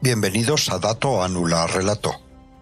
[0.00, 2.20] Bienvenidos a Dato Anular Relato,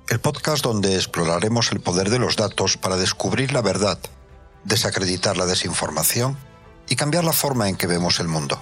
[0.08, 3.98] el podcast donde exploraremos el poder de los datos para descubrir la verdad,
[4.64, 6.38] desacreditar la desinformación
[6.88, 8.58] y cambiar la forma en que vemos el mundo.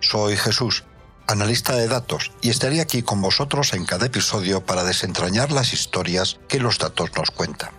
[0.00, 0.84] Soy Jesús,
[1.26, 6.38] analista de datos, y estaré aquí con vosotros en cada episodio para desentrañar las historias
[6.46, 7.70] que los datos nos cuentan.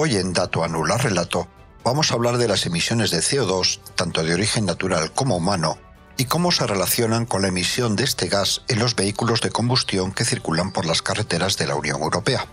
[0.00, 1.48] Hoy en Dato Anular Relato
[1.82, 5.76] vamos a hablar de las emisiones de CO2, tanto de origen natural como humano,
[6.16, 10.12] y cómo se relacionan con la emisión de este gas en los vehículos de combustión
[10.12, 12.46] que circulan por las carreteras de la Unión Europea.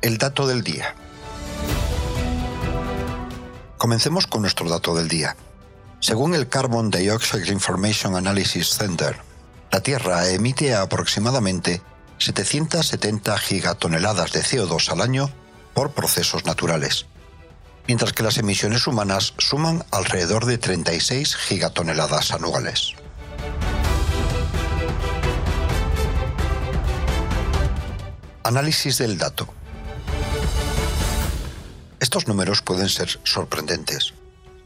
[0.00, 0.94] El dato del día.
[3.76, 5.36] Comencemos con nuestro dato del día.
[6.00, 9.31] Según el Carbon Dioxide Information Analysis Center,
[9.72, 11.80] la Tierra emite aproximadamente
[12.18, 15.30] 770 gigatoneladas de CO2 al año
[15.72, 17.06] por procesos naturales,
[17.86, 22.92] mientras que las emisiones humanas suman alrededor de 36 gigatoneladas anuales.
[28.44, 29.48] Análisis del dato.
[31.98, 34.12] Estos números pueden ser sorprendentes.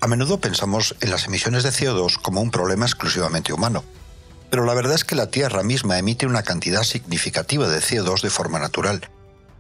[0.00, 3.84] A menudo pensamos en las emisiones de CO2 como un problema exclusivamente humano,
[4.50, 8.30] pero la verdad es que la Tierra misma emite una cantidad significativa de CO2 de
[8.30, 9.10] forma natural,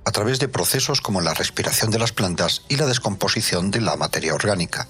[0.04, 3.96] a través de procesos como la respiración de las plantas y la descomposición de la
[3.96, 4.86] materia orgánica.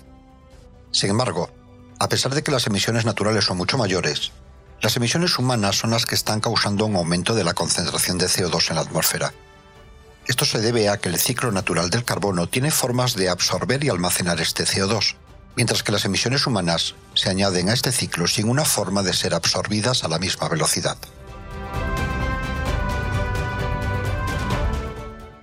[0.93, 1.51] Sin embargo,
[1.99, 4.33] a pesar de que las emisiones naturales son mucho mayores,
[4.83, 8.71] las emisiones humanas son las que están causando un aumento de la concentración de CO2
[8.71, 9.33] en la atmósfera.
[10.29, 13.89] Esto se debe a que el ciclo natural del carbono tiene formas de absorber y
[13.89, 15.15] almacenar este CO2,
[15.57, 19.35] mientras que las emisiones humanas se añaden a este ciclo sin una forma de ser
[19.35, 20.99] absorbidas a la misma velocidad.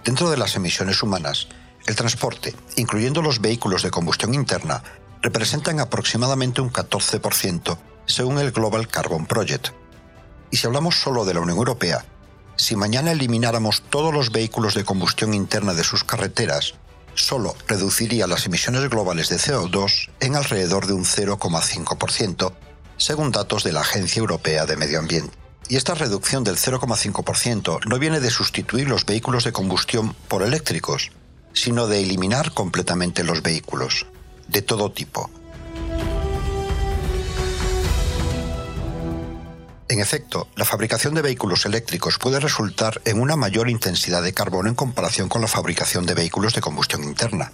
[0.03, 1.47] Dentro de las emisiones humanas,
[1.87, 4.83] el transporte, incluyendo los vehículos de combustión interna,
[5.21, 9.69] representan aproximadamente un 14%, según el Global Carbon Project.
[10.51, 12.05] Y si hablamos solo de la Unión Europea,
[12.55, 16.75] si mañana elimináramos todos los vehículos de combustión interna de sus carreteras,
[17.15, 22.53] solo reduciría las emisiones globales de CO2 en alrededor de un 0,5%,
[22.97, 25.37] según datos de la Agencia Europea de Medio Ambiente.
[25.69, 31.11] Y esta reducción del 0,5% no viene de sustituir los vehículos de combustión por eléctricos,
[31.53, 34.05] sino de eliminar completamente los vehículos,
[34.47, 35.29] de todo tipo,
[39.93, 44.67] En efecto, la fabricación de vehículos eléctricos puede resultar en una mayor intensidad de carbono
[44.67, 47.51] en comparación con la fabricación de vehículos de combustión interna.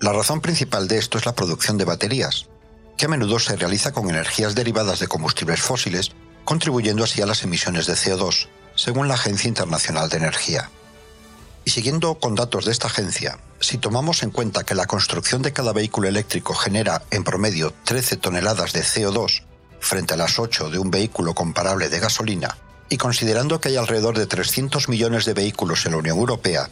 [0.00, 2.46] La razón principal de esto es la producción de baterías,
[2.96, 6.12] que a menudo se realiza con energías derivadas de combustibles fósiles,
[6.44, 8.46] contribuyendo así a las emisiones de CO2,
[8.76, 10.70] según la Agencia Internacional de Energía.
[11.64, 15.52] Y siguiendo con datos de esta agencia, si tomamos en cuenta que la construcción de
[15.52, 19.42] cada vehículo eléctrico genera en promedio 13 toneladas de CO2
[19.84, 22.56] frente a las 8 de un vehículo comparable de gasolina,
[22.88, 26.70] y considerando que hay alrededor de 300 millones de vehículos en la Unión Europea,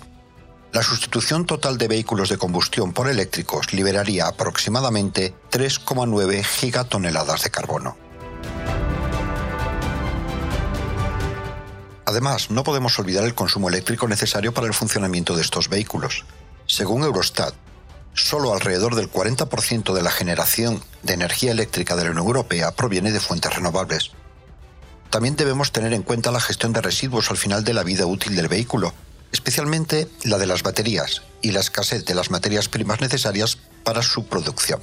[0.73, 7.97] la sustitución total de vehículos de combustión por eléctricos liberaría aproximadamente 3,9 gigatoneladas de carbono.
[12.06, 16.25] Además, no podemos olvidar el consumo eléctrico necesario para el funcionamiento de estos vehículos.
[16.67, 17.55] Según Eurostat,
[18.15, 23.12] solo alrededor del 40% de la generación de energía eléctrica de la Unión Europea proviene
[23.12, 24.12] de fuentes renovables.
[25.11, 28.34] También debemos tener en cuenta la gestión de residuos al final de la vida útil
[28.34, 28.95] del vehículo,
[29.31, 34.27] especialmente la de las baterías y la escasez de las materias primas necesarias para su
[34.27, 34.81] producción.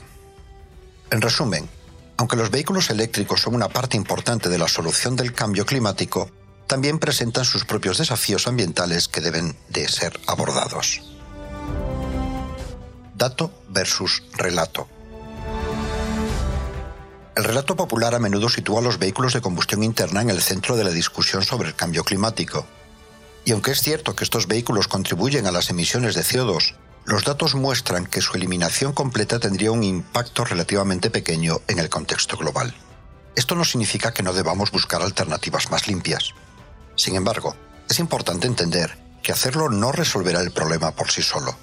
[1.11, 1.69] En resumen,
[2.17, 6.29] aunque los vehículos eléctricos son una parte importante de la solución del cambio climático,
[6.67, 11.08] también presentan sus propios desafíos ambientales que deben de ser abordados.
[13.19, 14.87] Dato versus relato.
[17.35, 20.77] El relato popular a menudo sitúa a los vehículos de combustión interna en el centro
[20.77, 22.65] de la discusión sobre el cambio climático.
[23.43, 27.55] Y aunque es cierto que estos vehículos contribuyen a las emisiones de CO2, los datos
[27.55, 32.73] muestran que su eliminación completa tendría un impacto relativamente pequeño en el contexto global.
[33.35, 36.33] Esto no significa que no debamos buscar alternativas más limpias.
[36.95, 37.53] Sin embargo,
[37.89, 41.57] es importante entender que hacerlo no resolverá el problema por sí solo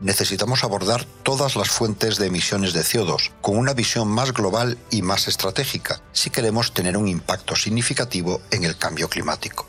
[0.00, 5.02] necesitamos abordar todas las fuentes de emisiones de CO2 con una visión más global y
[5.02, 9.66] más estratégica si queremos tener un impacto significativo en el cambio climático.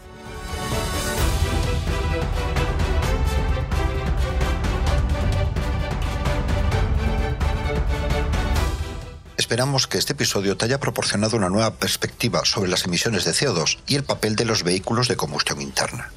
[9.37, 13.77] Esperamos que este episodio te haya proporcionado una nueva perspectiva sobre las emisiones de CO2
[13.87, 16.11] y el papel de los vehículos de combustión interna.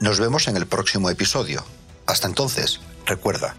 [0.00, 1.64] Nos vemos en el próximo episodio.
[2.06, 3.56] Hasta entonces, recuerda,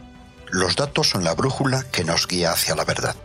[0.52, 3.16] los datos son la brújula que nos guía hacia la verdad.